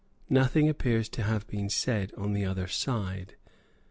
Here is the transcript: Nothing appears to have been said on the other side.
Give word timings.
Nothing 0.31 0.67
appears 0.67 1.07
to 1.09 1.21
have 1.21 1.45
been 1.45 1.69
said 1.69 2.11
on 2.17 2.33
the 2.33 2.43
other 2.43 2.65
side. 2.65 3.35